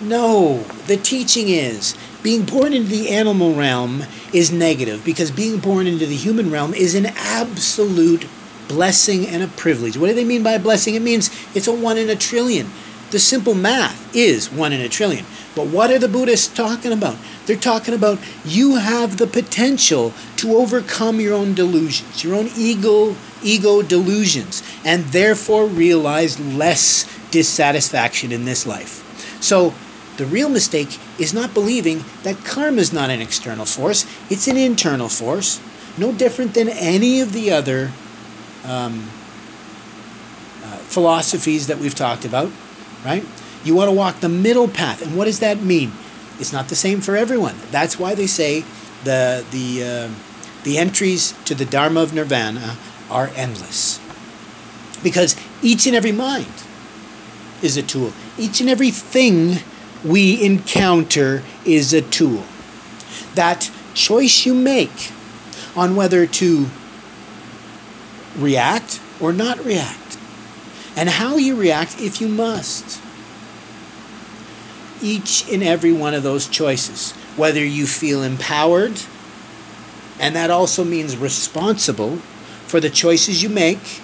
No, 0.00 0.62
the 0.86 0.96
teaching 0.96 1.48
is 1.48 1.96
being 2.22 2.44
born 2.44 2.72
into 2.72 2.88
the 2.88 3.10
animal 3.10 3.54
realm 3.54 4.04
is 4.32 4.52
negative 4.52 5.04
because 5.04 5.30
being 5.30 5.58
born 5.58 5.86
into 5.86 6.06
the 6.06 6.16
human 6.16 6.50
realm 6.50 6.74
is 6.74 6.94
an 6.94 7.06
absolute 7.06 8.26
blessing 8.68 9.26
and 9.26 9.42
a 9.42 9.48
privilege. 9.48 9.96
What 9.96 10.08
do 10.08 10.14
they 10.14 10.24
mean 10.24 10.42
by 10.42 10.52
a 10.52 10.58
blessing? 10.58 10.94
It 10.94 11.02
means 11.02 11.30
it's 11.54 11.66
a 11.66 11.72
one 11.72 11.98
in 11.98 12.08
a 12.08 12.16
trillion. 12.16 12.70
The 13.12 13.18
simple 13.18 13.52
math 13.52 14.16
is 14.16 14.50
one 14.50 14.72
in 14.72 14.80
a 14.80 14.88
trillion. 14.88 15.26
But 15.54 15.66
what 15.66 15.90
are 15.90 15.98
the 15.98 16.08
Buddhists 16.08 16.52
talking 16.52 16.92
about? 16.92 17.18
They're 17.44 17.56
talking 17.56 17.92
about 17.92 18.18
you 18.42 18.76
have 18.76 19.18
the 19.18 19.26
potential 19.26 20.14
to 20.36 20.56
overcome 20.56 21.20
your 21.20 21.34
own 21.34 21.52
delusions, 21.52 22.24
your 22.24 22.34
own 22.34 22.48
ego 22.56 23.14
ego 23.42 23.82
delusions, 23.82 24.62
and 24.82 25.04
therefore 25.04 25.66
realize 25.66 26.40
less 26.40 27.04
dissatisfaction 27.30 28.32
in 28.32 28.46
this 28.46 28.66
life. 28.66 29.04
So 29.42 29.74
the 30.16 30.24
real 30.24 30.48
mistake 30.48 30.98
is 31.18 31.34
not 31.34 31.52
believing 31.52 32.04
that 32.22 32.44
karma 32.44 32.78
is 32.78 32.94
not 32.94 33.10
an 33.10 33.20
external 33.20 33.66
force, 33.66 34.06
it's 34.30 34.48
an 34.48 34.56
internal 34.56 35.10
force, 35.10 35.60
no 35.98 36.12
different 36.12 36.54
than 36.54 36.70
any 36.70 37.20
of 37.20 37.32
the 37.32 37.50
other 37.50 37.90
um, 38.64 39.10
uh, 40.64 40.76
philosophies 40.88 41.66
that 41.66 41.78
we've 41.78 41.94
talked 41.94 42.24
about, 42.24 42.50
right? 43.04 43.24
You 43.64 43.74
want 43.74 43.88
to 43.88 43.94
walk 43.94 44.20
the 44.20 44.28
middle 44.28 44.68
path. 44.68 45.02
And 45.02 45.16
what 45.16 45.26
does 45.26 45.40
that 45.40 45.60
mean? 45.60 45.92
It's 46.38 46.52
not 46.52 46.68
the 46.68 46.74
same 46.74 47.00
for 47.00 47.16
everyone. 47.16 47.56
That's 47.70 47.98
why 47.98 48.14
they 48.14 48.26
say 48.26 48.64
the, 49.04 49.44
the, 49.50 49.84
uh, 49.84 50.10
the 50.64 50.78
entries 50.78 51.32
to 51.44 51.54
the 51.54 51.64
Dharma 51.64 52.02
of 52.02 52.12
Nirvana 52.14 52.76
are 53.10 53.30
endless. 53.36 54.00
Because 55.02 55.36
each 55.62 55.86
and 55.86 55.94
every 55.94 56.12
mind 56.12 56.52
is 57.62 57.76
a 57.76 57.82
tool, 57.82 58.12
each 58.38 58.60
and 58.60 58.68
every 58.68 58.90
thing 58.90 59.58
we 60.04 60.42
encounter 60.44 61.42
is 61.64 61.92
a 61.92 62.02
tool. 62.02 62.44
That 63.34 63.70
choice 63.94 64.46
you 64.46 64.54
make 64.54 65.12
on 65.76 65.96
whether 65.96 66.26
to 66.26 66.66
react 68.36 69.00
or 69.20 69.32
not 69.32 69.64
react, 69.64 70.01
and 70.96 71.08
how 71.08 71.36
you 71.36 71.56
react 71.56 72.00
if 72.00 72.20
you 72.20 72.28
must. 72.28 73.00
Each 75.02 75.50
and 75.50 75.62
every 75.62 75.92
one 75.92 76.14
of 76.14 76.22
those 76.22 76.46
choices, 76.46 77.12
whether 77.36 77.64
you 77.64 77.86
feel 77.86 78.22
empowered, 78.22 79.00
and 80.20 80.36
that 80.36 80.50
also 80.50 80.84
means 80.84 81.16
responsible 81.16 82.16
for 82.66 82.78
the 82.78 82.90
choices 82.90 83.42
you 83.42 83.48
make 83.48 84.00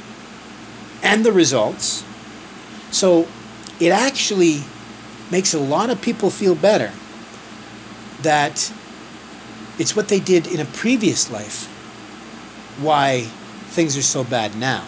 and 1.02 1.25
the 1.25 1.33
results. 1.33 2.04
So 2.90 3.28
it 3.78 3.90
actually 3.90 4.62
makes 5.30 5.54
a 5.54 5.61
lot 5.61 5.90
of 5.90 6.00
people 6.02 6.30
feel 6.30 6.54
better 6.54 6.90
that 8.23 8.73
it's 9.78 9.95
what 9.95 10.09
they 10.09 10.18
did 10.18 10.47
in 10.47 10.59
a 10.59 10.64
previous 10.64 11.30
life 11.30 11.66
why 12.80 13.23
things 13.71 13.97
are 13.97 14.02
so 14.02 14.25
bad 14.25 14.57
now 14.57 14.85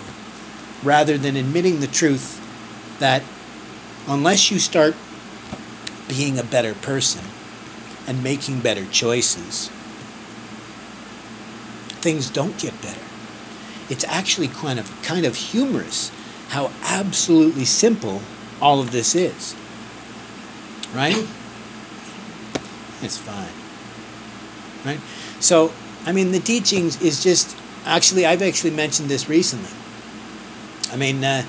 rather 0.82 1.18
than 1.18 1.37
admitting 1.37 1.80
the 1.80 1.87
truth 1.87 2.38
that 2.99 3.22
unless 4.08 4.50
you 4.50 4.58
start 4.58 4.94
being 6.08 6.38
a 6.38 6.44
better 6.44 6.75
person 6.75 7.25
and 8.06 8.22
making 8.22 8.60
better 8.60 8.84
choices 8.87 9.68
things 12.00 12.30
don't 12.30 12.58
get 12.58 12.80
better 12.82 13.00
it's 13.88 14.04
actually 14.04 14.49
kind 14.49 14.78
of 14.78 14.90
kind 15.02 15.26
of 15.26 15.37
humorous 15.37 16.10
how 16.49 16.70
absolutely 16.82 17.64
simple 17.64 18.20
all 18.60 18.80
of 18.80 18.90
this 18.90 19.14
is 19.14 19.54
right? 20.94 21.16
It's 23.02 23.16
fine. 23.16 23.49
Right? 24.84 25.00
So, 25.40 25.72
I 26.04 26.12
mean, 26.12 26.32
the 26.32 26.40
teachings 26.40 27.00
is 27.00 27.22
just 27.22 27.56
actually, 27.84 28.26
I've 28.26 28.42
actually 28.42 28.72
mentioned 28.72 29.08
this 29.08 29.28
recently. 29.28 29.70
I 30.92 30.97
mean, 30.97 31.23
uh, 31.25 31.42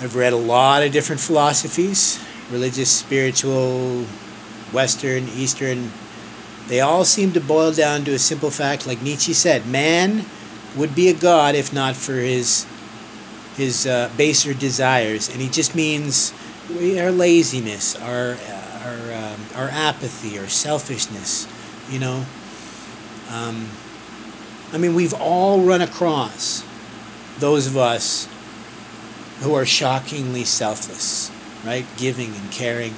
I've 0.00 0.14
read 0.14 0.32
a 0.32 0.36
lot 0.36 0.82
of 0.82 0.92
different 0.92 1.20
philosophies 1.20 2.24
religious, 2.50 2.90
spiritual, 2.90 4.04
Western, 4.72 5.28
Eastern. 5.28 5.90
They 6.68 6.80
all 6.80 7.04
seem 7.04 7.32
to 7.32 7.40
boil 7.40 7.72
down 7.72 8.04
to 8.04 8.12
a 8.12 8.18
simple 8.18 8.50
fact, 8.50 8.86
like 8.86 9.02
Nietzsche 9.02 9.32
said 9.32 9.66
man 9.66 10.24
would 10.76 10.94
be 10.94 11.08
a 11.08 11.14
god 11.14 11.54
if 11.54 11.72
not 11.72 11.96
for 11.96 12.12
his 12.12 12.66
his 13.56 13.86
uh, 13.86 14.08
baser 14.16 14.54
desires, 14.54 15.28
and 15.28 15.40
he 15.40 15.48
just 15.48 15.74
means 15.74 16.32
our 16.70 17.10
laziness, 17.10 17.96
our 17.96 18.36
our 18.84 19.12
um, 19.14 19.40
our 19.56 19.68
apathy, 19.68 20.38
our 20.38 20.48
selfishness, 20.48 21.48
you 21.90 21.98
know. 21.98 22.24
Um, 23.30 23.68
I 24.72 24.78
mean, 24.78 24.94
we've 24.94 25.14
all 25.14 25.62
run 25.62 25.80
across 25.80 26.62
those 27.38 27.66
of 27.66 27.76
us 27.76 28.28
who 29.40 29.54
are 29.54 29.66
shockingly 29.66 30.44
selfless, 30.44 31.30
right? 31.64 31.86
Giving 31.96 32.34
and 32.34 32.50
caring. 32.50 32.94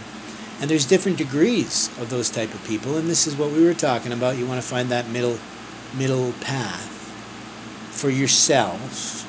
And 0.61 0.70
there's 0.70 0.87
different 0.87 1.18
degrees 1.18 1.88
of 1.99 2.11
those 2.11 2.30
type 2.30 2.52
of 2.52 2.64
people, 2.66 2.97
and 2.97 3.09
this 3.09 3.26
is 3.26 3.37
what 3.37 3.50
we 3.50 3.64
were 3.64 3.75
talking 3.75 4.12
about. 4.12 4.37
You 4.37 4.47
want 4.47 4.61
to 4.61 4.66
find 4.66 4.90
that 4.90 5.09
middle 5.09 5.38
middle 5.97 6.32
path 6.40 6.88
for 7.90 8.11
yourself. 8.11 9.26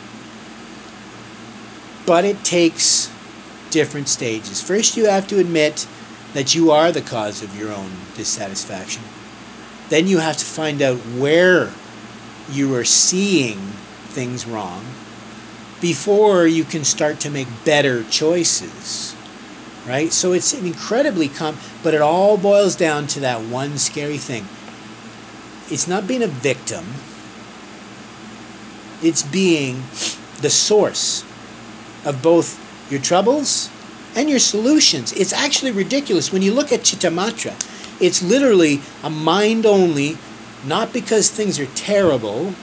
But 2.06 2.26
it 2.26 2.44
takes 2.44 3.12
different 3.70 4.10
stages. 4.10 4.62
First, 4.62 4.98
you 4.98 5.06
have 5.06 5.28
to 5.28 5.40
admit 5.40 5.88
that 6.34 6.56
you 6.56 6.72
are 6.72 6.92
the 6.92 7.02
cause 7.02 7.42
of 7.42 7.58
your 7.58 7.72
own 7.72 7.92
dissatisfaction. 8.16 9.04
Then 9.90 10.08
you 10.08 10.20
have 10.20 10.38
to 10.38 10.46
find 10.46 10.82
out 10.82 10.98
where 10.98 11.72
you 12.50 12.74
are 12.76 12.86
seeing 12.86 13.74
things 14.12 14.46
wrong 14.46 14.86
before 15.82 16.46
you 16.46 16.64
can 16.64 16.84
start 16.84 17.20
to 17.22 17.30
make 17.30 17.48
better 17.66 18.04
choices. 18.04 19.16
Right? 19.88 20.14
So 20.14 20.32
it's 20.34 20.54
an 20.54 20.66
incredibly 20.66 21.28
com 21.28 21.58
but 21.82 21.94
it 21.94 22.02
all 22.02 22.38
boils 22.38 22.76
down 22.76 23.08
to 23.08 23.20
that 23.22 23.42
one 23.42 23.78
scary 23.78 24.20
thing. 24.20 24.46
It's 25.74 25.88
not 25.88 26.08
being 26.08 26.22
a 26.22 26.28
victim. 26.28 26.86
It's 29.02 29.24
being 29.24 29.84
the 30.42 30.50
source 30.50 31.24
of 32.06 32.22
both 32.22 32.60
your 32.92 33.00
troubles 33.00 33.70
and 34.16 34.30
your 34.30 34.40
solutions. 34.40 35.14
It's 35.14 35.34
actually 35.34 35.72
ridiculous. 35.72 36.32
When 36.32 36.42
you 36.42 36.54
look 36.54 36.72
at 36.72 36.82
Chittamatra, 36.82 37.54
it's 38.02 38.22
literally 38.22 38.82
a 39.04 39.10
mind 39.10 39.66
only, 39.66 40.18
not 40.66 40.92
because 40.92 41.30
things 41.30 41.60
are 41.60 41.68
terrible, 41.68 42.54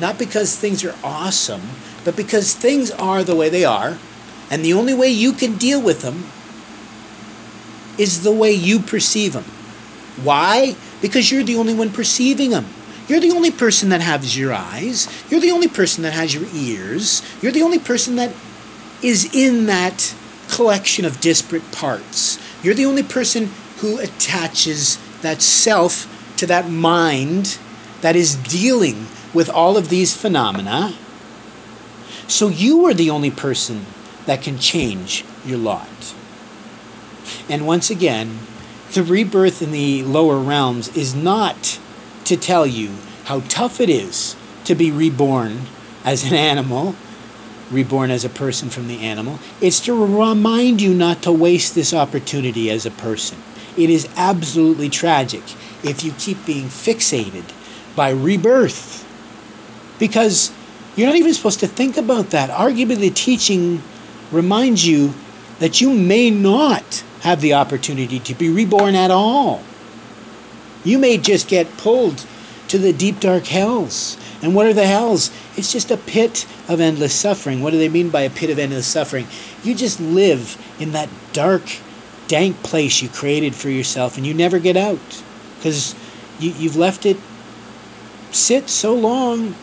not 0.00 0.18
because 0.18 0.56
things 0.56 0.84
are 0.84 0.94
awesome, 1.02 1.62
but 2.04 2.16
because 2.16 2.54
things 2.54 2.90
are 2.90 3.24
the 3.24 3.34
way 3.34 3.48
they 3.48 3.64
are, 3.64 3.98
and 4.50 4.64
the 4.64 4.72
only 4.72 4.94
way 4.94 5.08
you 5.08 5.32
can 5.32 5.56
deal 5.56 5.80
with 5.80 6.02
them 6.02 6.26
is 7.98 8.22
the 8.22 8.32
way 8.32 8.52
you 8.52 8.78
perceive 8.78 9.32
them. 9.32 9.44
Why? 10.22 10.76
Because 11.00 11.30
you're 11.30 11.42
the 11.42 11.56
only 11.56 11.74
one 11.74 11.90
perceiving 11.90 12.50
them. 12.50 12.66
You're 13.08 13.20
the 13.20 13.32
only 13.32 13.50
person 13.50 13.90
that 13.90 14.00
has 14.00 14.36
your 14.36 14.52
eyes. 14.52 15.08
You're 15.30 15.40
the 15.40 15.52
only 15.52 15.68
person 15.68 16.02
that 16.02 16.12
has 16.12 16.34
your 16.34 16.44
ears. 16.52 17.22
You're 17.40 17.52
the 17.52 17.62
only 17.62 17.78
person 17.78 18.16
that 18.16 18.32
is 19.02 19.34
in 19.34 19.66
that 19.66 20.14
collection 20.48 21.04
of 21.04 21.20
disparate 21.20 21.70
parts. 21.72 22.38
You're 22.62 22.74
the 22.74 22.86
only 22.86 23.02
person 23.02 23.50
who 23.78 23.98
attaches 23.98 24.98
that 25.22 25.42
self 25.42 26.12
to 26.38 26.46
that 26.46 26.68
mind 26.68 27.58
that 28.00 28.16
is 28.16 28.36
dealing 28.36 29.06
with 29.36 29.50
all 29.50 29.76
of 29.76 29.90
these 29.90 30.16
phenomena. 30.16 30.94
So 32.26 32.48
you 32.48 32.86
are 32.86 32.94
the 32.94 33.10
only 33.10 33.30
person 33.30 33.86
that 34.24 34.42
can 34.42 34.58
change 34.58 35.24
your 35.44 35.58
lot. 35.58 36.14
And 37.48 37.66
once 37.66 37.90
again, 37.90 38.38
the 38.92 39.02
rebirth 39.02 39.60
in 39.60 39.70
the 39.70 40.02
lower 40.02 40.38
realms 40.38 40.88
is 40.96 41.14
not 41.14 41.78
to 42.24 42.36
tell 42.36 42.66
you 42.66 42.96
how 43.24 43.40
tough 43.40 43.80
it 43.80 43.90
is 43.90 44.34
to 44.64 44.74
be 44.74 44.90
reborn 44.90 45.66
as 46.04 46.24
an 46.24 46.34
animal 46.34 46.96
reborn 47.70 48.10
as 48.10 48.24
a 48.24 48.28
person 48.28 48.70
from 48.70 48.88
the 48.88 49.00
animal. 49.00 49.38
It's 49.60 49.80
to 49.80 49.92
remind 49.92 50.80
you 50.80 50.94
not 50.94 51.22
to 51.22 51.32
waste 51.32 51.74
this 51.74 51.92
opportunity 51.92 52.70
as 52.70 52.86
a 52.86 52.90
person. 52.90 53.38
it 53.76 53.90
is 53.90 54.08
absolutely 54.16 54.88
tragic 54.88 55.42
if 55.82 56.02
you 56.02 56.12
keep 56.12 56.46
being 56.46 56.66
fixated 56.66 57.44
by 57.94 58.08
rebirth. 58.08 59.05
Because 59.98 60.52
you're 60.96 61.06
not 61.06 61.16
even 61.16 61.34
supposed 61.34 61.60
to 61.60 61.66
think 61.66 61.96
about 61.96 62.30
that. 62.30 62.50
Arguably, 62.50 62.98
the 62.98 63.10
teaching 63.10 63.82
reminds 64.30 64.86
you 64.86 65.14
that 65.58 65.80
you 65.80 65.94
may 65.94 66.30
not 66.30 67.04
have 67.20 67.40
the 67.40 67.54
opportunity 67.54 68.18
to 68.20 68.34
be 68.34 68.48
reborn 68.48 68.94
at 68.94 69.10
all. 69.10 69.62
You 70.84 70.98
may 70.98 71.18
just 71.18 71.48
get 71.48 71.76
pulled 71.76 72.24
to 72.68 72.78
the 72.78 72.92
deep, 72.92 73.20
dark 73.20 73.46
hells. 73.46 74.16
And 74.42 74.54
what 74.54 74.66
are 74.66 74.74
the 74.74 74.86
hells? 74.86 75.30
It's 75.56 75.72
just 75.72 75.90
a 75.90 75.96
pit 75.96 76.46
of 76.68 76.80
endless 76.80 77.14
suffering. 77.14 77.62
What 77.62 77.70
do 77.70 77.78
they 77.78 77.88
mean 77.88 78.10
by 78.10 78.22
a 78.22 78.30
pit 78.30 78.50
of 78.50 78.58
endless 78.58 78.86
suffering? 78.86 79.26
You 79.62 79.74
just 79.74 79.98
live 80.00 80.56
in 80.78 80.92
that 80.92 81.08
dark, 81.32 81.62
dank 82.28 82.62
place 82.62 83.02
you 83.02 83.08
created 83.08 83.54
for 83.54 83.70
yourself 83.70 84.16
and 84.16 84.26
you 84.26 84.34
never 84.34 84.58
get 84.58 84.76
out 84.76 85.22
because 85.56 85.94
you, 86.38 86.50
you've 86.50 86.76
left 86.76 87.06
it 87.06 87.16
sit 88.30 88.68
so 88.68 88.94
long. 88.94 89.54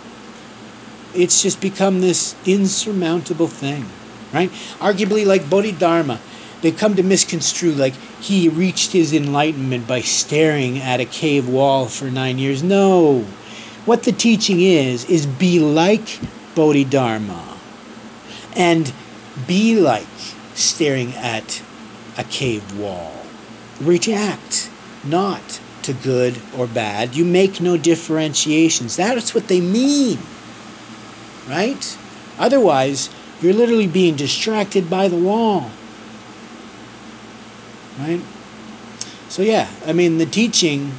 It's 1.16 1.42
just 1.42 1.62
become 1.62 2.02
this 2.02 2.36
insurmountable 2.46 3.48
thing, 3.48 3.86
right? 4.34 4.50
Arguably, 4.80 5.26
like 5.26 5.50
Bodhidharma, 5.50 6.20
they 6.62 6.72
come 6.72 6.96
to 6.96 7.04
misconstrue 7.04 7.74
like 7.74 7.94
he 8.22 8.50
reached 8.50 8.94
his 8.94 9.14
enlightenment 9.14 9.86
by 9.88 10.02
staring 10.02 10.80
at 10.80 11.00
a 11.00 11.06
cave 11.06 11.48
wall 11.48 11.88
for 11.88 12.10
nine 12.10 12.40
years. 12.40 12.64
No. 12.64 13.26
What 13.86 14.04
the 14.04 14.14
teaching 14.14 14.62
is, 14.62 15.04
is 15.06 15.26
be 15.26 15.60
like 15.60 16.20
Bodhidharma 16.56 17.58
and 18.56 18.94
be 19.46 19.80
like 19.80 20.08
staring 20.54 21.14
at 21.16 21.62
a 22.18 22.24
cave 22.24 22.80
wall. 22.80 23.14
React 23.82 24.70
not 25.04 25.60
to 25.82 25.94
good 25.94 26.40
or 26.58 26.68
bad. 26.68 27.16
You 27.16 27.26
make 27.26 27.60
no 27.60 27.78
differentiations. 27.78 28.96
That's 28.96 29.36
what 29.36 29.48
they 29.48 29.60
mean. 29.60 30.20
Right? 31.48 31.98
Otherwise, 32.40 33.10
you're 33.42 33.54
literally 33.54 33.88
being 33.88 34.16
distracted 34.16 34.90
by 34.90 35.08
the 35.08 35.18
wall 35.18 35.72
right? 38.00 38.22
So, 39.30 39.42
yeah, 39.42 39.70
I 39.86 39.94
mean, 39.94 40.18
the 40.18 40.26
teaching 40.26 40.94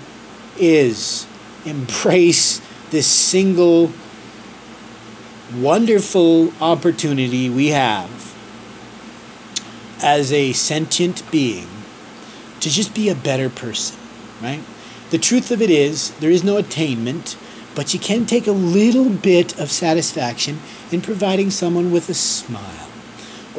is 0.59 1.27
embrace 1.65 2.61
this 2.91 3.07
single 3.07 3.93
wonderful 5.57 6.53
opportunity 6.61 7.49
we 7.49 7.69
have 7.69 8.11
as 10.03 10.33
a 10.33 10.53
sentient 10.53 11.29
being 11.31 11.69
to 12.61 12.71
just 12.71 12.95
be 12.95 13.09
a 13.09 13.15
better 13.15 13.49
person, 13.49 13.99
right? 14.43 14.63
The 15.11 15.19
truth 15.19 15.51
of 15.51 15.63
it 15.63 15.71
is, 15.71 16.11
there 16.19 16.31
is 16.31 16.43
no 16.43 16.57
attainment, 16.57 17.37
but 17.75 17.93
you 17.93 18.01
can 18.01 18.27
take 18.27 18.47
a 18.47 18.53
little 18.53 19.09
bit 19.09 19.59
of 19.59 19.71
satisfaction 19.71 20.61
in 20.91 21.01
providing 21.01 21.51
someone 21.51 21.91
with 21.91 22.09
a 22.09 22.15
smile 22.15 22.89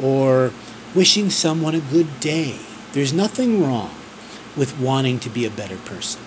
or 0.00 0.52
wishing 0.94 1.30
someone 1.30 1.74
a 1.74 1.80
good 1.80 2.20
day 2.20 2.58
there's 2.96 3.12
nothing 3.12 3.62
wrong 3.62 3.94
with 4.56 4.80
wanting 4.80 5.18
to 5.20 5.28
be 5.28 5.44
a 5.44 5.50
better 5.50 5.76
person. 5.76 6.22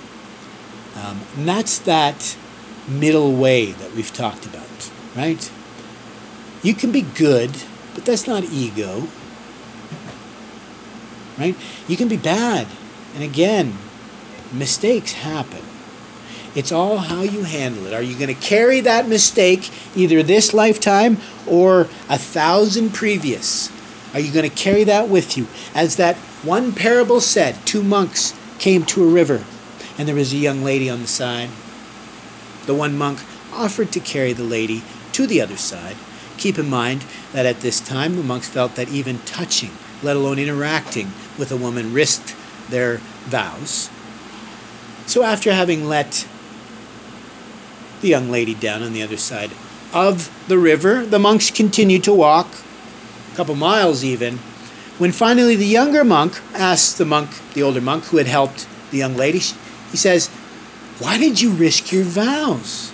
Um, 0.96 1.22
and 1.36 1.48
that's 1.48 1.80
that 1.80 2.38
middle 2.88 3.34
way 3.34 3.72
that 3.72 3.96
we've 3.96 4.14
talked 4.14 4.46
about, 4.46 4.92
right? 5.16 5.52
You 6.62 6.76
can 6.76 6.92
be 6.92 7.02
good, 7.02 7.50
but 7.96 8.06
that's 8.06 8.28
not 8.28 8.44
ego, 8.44 9.08
right? 11.40 11.56
You 11.88 11.98
can 11.98 12.08
be 12.08 12.18
bad. 12.18 12.68
And 13.16 13.24
again, 13.24 13.76
mistakes 14.54 15.14
happen. 15.14 15.64
It's 16.56 16.72
all 16.72 16.98
how 16.98 17.22
you 17.22 17.44
handle 17.44 17.86
it. 17.86 17.94
Are 17.94 18.02
you 18.02 18.18
going 18.18 18.34
to 18.34 18.42
carry 18.42 18.80
that 18.82 19.08
mistake 19.08 19.70
either 19.96 20.24
this 20.24 20.54
lifetime 20.54 21.18
or 21.48 21.82
a 22.10 22.18
thousand 22.18 22.94
previous? 22.94 23.72
Are 24.14 24.20
you 24.20 24.34
going 24.34 24.50
to 24.50 24.56
carry 24.56 24.84
that 24.86 25.10
with 25.10 25.38
you? 25.38 25.48
As 25.76 25.96
that 25.98 26.16
one 26.44 26.74
parable 26.74 27.22
said 27.22 27.56
two 27.66 27.84
monks 27.84 28.34
came 28.58 28.84
to 28.86 29.04
a 29.04 29.12
river, 29.12 29.44
and 29.98 30.08
there 30.08 30.16
was 30.16 30.34
a 30.34 30.38
young 30.38 30.64
lady 30.64 30.90
on 30.90 31.02
the 31.02 31.08
side. 31.08 31.50
The 32.66 32.74
one 32.74 32.98
monk 32.98 33.20
offered 33.54 33.92
to 33.92 34.00
carry 34.00 34.34
the 34.34 34.44
lady 34.44 34.84
to 35.14 35.28
the 35.28 35.42
other 35.42 35.58
side. 35.58 35.98
Keep 36.38 36.58
in 36.58 36.70
mind 36.70 37.06
that 37.34 37.46
at 37.46 37.62
this 37.62 37.80
time 37.80 38.16
the 38.16 38.24
monks 38.24 38.48
felt 38.48 38.76
that 38.76 38.90
even 38.90 39.20
touching, 39.20 39.72
let 40.02 40.16
alone 40.16 40.40
interacting 40.40 41.12
with 41.38 41.52
a 41.52 41.58
woman, 41.58 41.94
risked 41.94 42.36
their 42.70 42.98
vows. 43.26 43.90
So 45.06 45.24
after 45.24 45.54
having 45.54 45.86
let 45.86 46.28
the 48.02 48.08
young 48.08 48.30
lady 48.30 48.54
down 48.54 48.84
on 48.84 48.94
the 48.94 49.04
other 49.04 49.18
side 49.18 49.52
of 49.94 50.32
the 50.48 50.58
river, 50.58 51.06
the 51.06 51.20
monks 51.20 51.50
continued 51.52 52.04
to 52.04 52.14
walk, 52.14 52.48
a 53.34 53.36
couple 53.36 53.56
miles 53.56 54.04
even, 54.04 54.38
when 54.98 55.12
finally 55.12 55.56
the 55.56 55.66
younger 55.66 56.04
monk 56.04 56.40
asked 56.54 56.98
the 56.98 57.06
monk, 57.06 57.30
the 57.54 57.64
older 57.64 57.82
monk 57.82 58.06
who 58.06 58.18
had 58.18 58.28
helped 58.28 58.68
the 58.92 58.98
young 58.98 59.16
lady, 59.16 59.40
he 59.92 59.98
says, 59.98 60.28
Why 61.00 61.18
did 61.18 61.42
you 61.42 61.52
risk 61.52 61.92
your 61.92 62.04
vows 62.04 62.92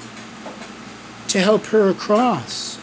to 1.30 1.40
help 1.40 1.66
her 1.68 1.90
across? 1.90 2.80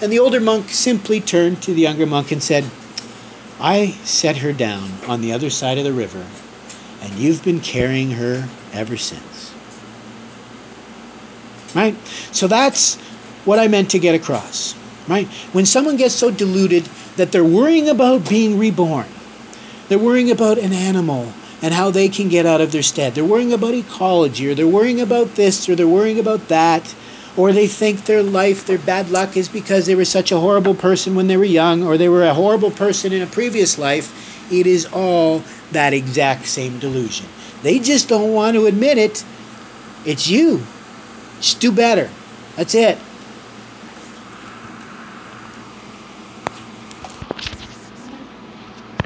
And 0.00 0.12
the 0.12 0.18
older 0.18 0.40
monk 0.40 0.70
simply 0.70 1.20
turned 1.20 1.62
to 1.62 1.74
the 1.74 1.80
younger 1.80 2.06
monk 2.06 2.30
and 2.30 2.42
said, 2.42 2.70
I 3.58 3.92
set 4.04 4.38
her 4.38 4.52
down 4.52 4.90
on 5.08 5.22
the 5.22 5.32
other 5.32 5.50
side 5.50 5.78
of 5.78 5.84
the 5.84 5.92
river, 5.92 6.26
and 7.00 7.14
you've 7.14 7.42
been 7.42 7.60
carrying 7.60 8.12
her 8.12 8.48
ever 8.72 8.96
since. 8.96 9.35
Right? 11.76 11.96
So 12.32 12.48
that's 12.48 12.96
what 13.44 13.58
I 13.58 13.68
meant 13.68 13.90
to 13.90 13.98
get 13.98 14.14
across. 14.14 14.74
Right? 15.06 15.28
When 15.52 15.66
someone 15.66 15.96
gets 15.96 16.14
so 16.14 16.30
deluded 16.30 16.88
that 17.16 17.32
they're 17.32 17.44
worrying 17.44 17.88
about 17.88 18.28
being 18.28 18.58
reborn. 18.58 19.06
They're 19.88 19.98
worrying 19.98 20.30
about 20.30 20.58
an 20.58 20.72
animal 20.72 21.32
and 21.62 21.72
how 21.72 21.90
they 21.90 22.08
can 22.08 22.28
get 22.28 22.44
out 22.44 22.60
of 22.60 22.72
their 22.72 22.82
stead. 22.82 23.14
They're 23.14 23.24
worrying 23.24 23.52
about 23.52 23.74
ecology, 23.74 24.50
or 24.50 24.54
they're 24.54 24.66
worrying 24.66 25.00
about 25.00 25.36
this, 25.36 25.68
or 25.68 25.74
they're 25.74 25.88
worrying 25.88 26.18
about 26.18 26.48
that, 26.48 26.94
or 27.36 27.52
they 27.52 27.66
think 27.66 28.04
their 28.04 28.22
life, 28.22 28.66
their 28.66 28.78
bad 28.78 29.10
luck 29.10 29.36
is 29.36 29.48
because 29.48 29.86
they 29.86 29.94
were 29.94 30.04
such 30.04 30.32
a 30.32 30.40
horrible 30.40 30.74
person 30.74 31.14
when 31.14 31.28
they 31.28 31.36
were 31.36 31.44
young, 31.44 31.82
or 31.82 31.96
they 31.96 32.08
were 32.08 32.24
a 32.24 32.34
horrible 32.34 32.70
person 32.70 33.12
in 33.12 33.22
a 33.22 33.26
previous 33.26 33.78
life. 33.78 34.52
It 34.52 34.66
is 34.66 34.86
all 34.92 35.42
that 35.72 35.92
exact 35.92 36.46
same 36.46 36.78
delusion. 36.78 37.26
They 37.62 37.78
just 37.78 38.08
don't 38.08 38.32
want 38.32 38.54
to 38.56 38.66
admit 38.66 38.98
it. 38.98 39.24
It's 40.04 40.28
you. 40.28 40.66
Just 41.40 41.60
do 41.60 41.72
better. 41.72 42.10
That's 42.56 42.74
it. 42.74 42.98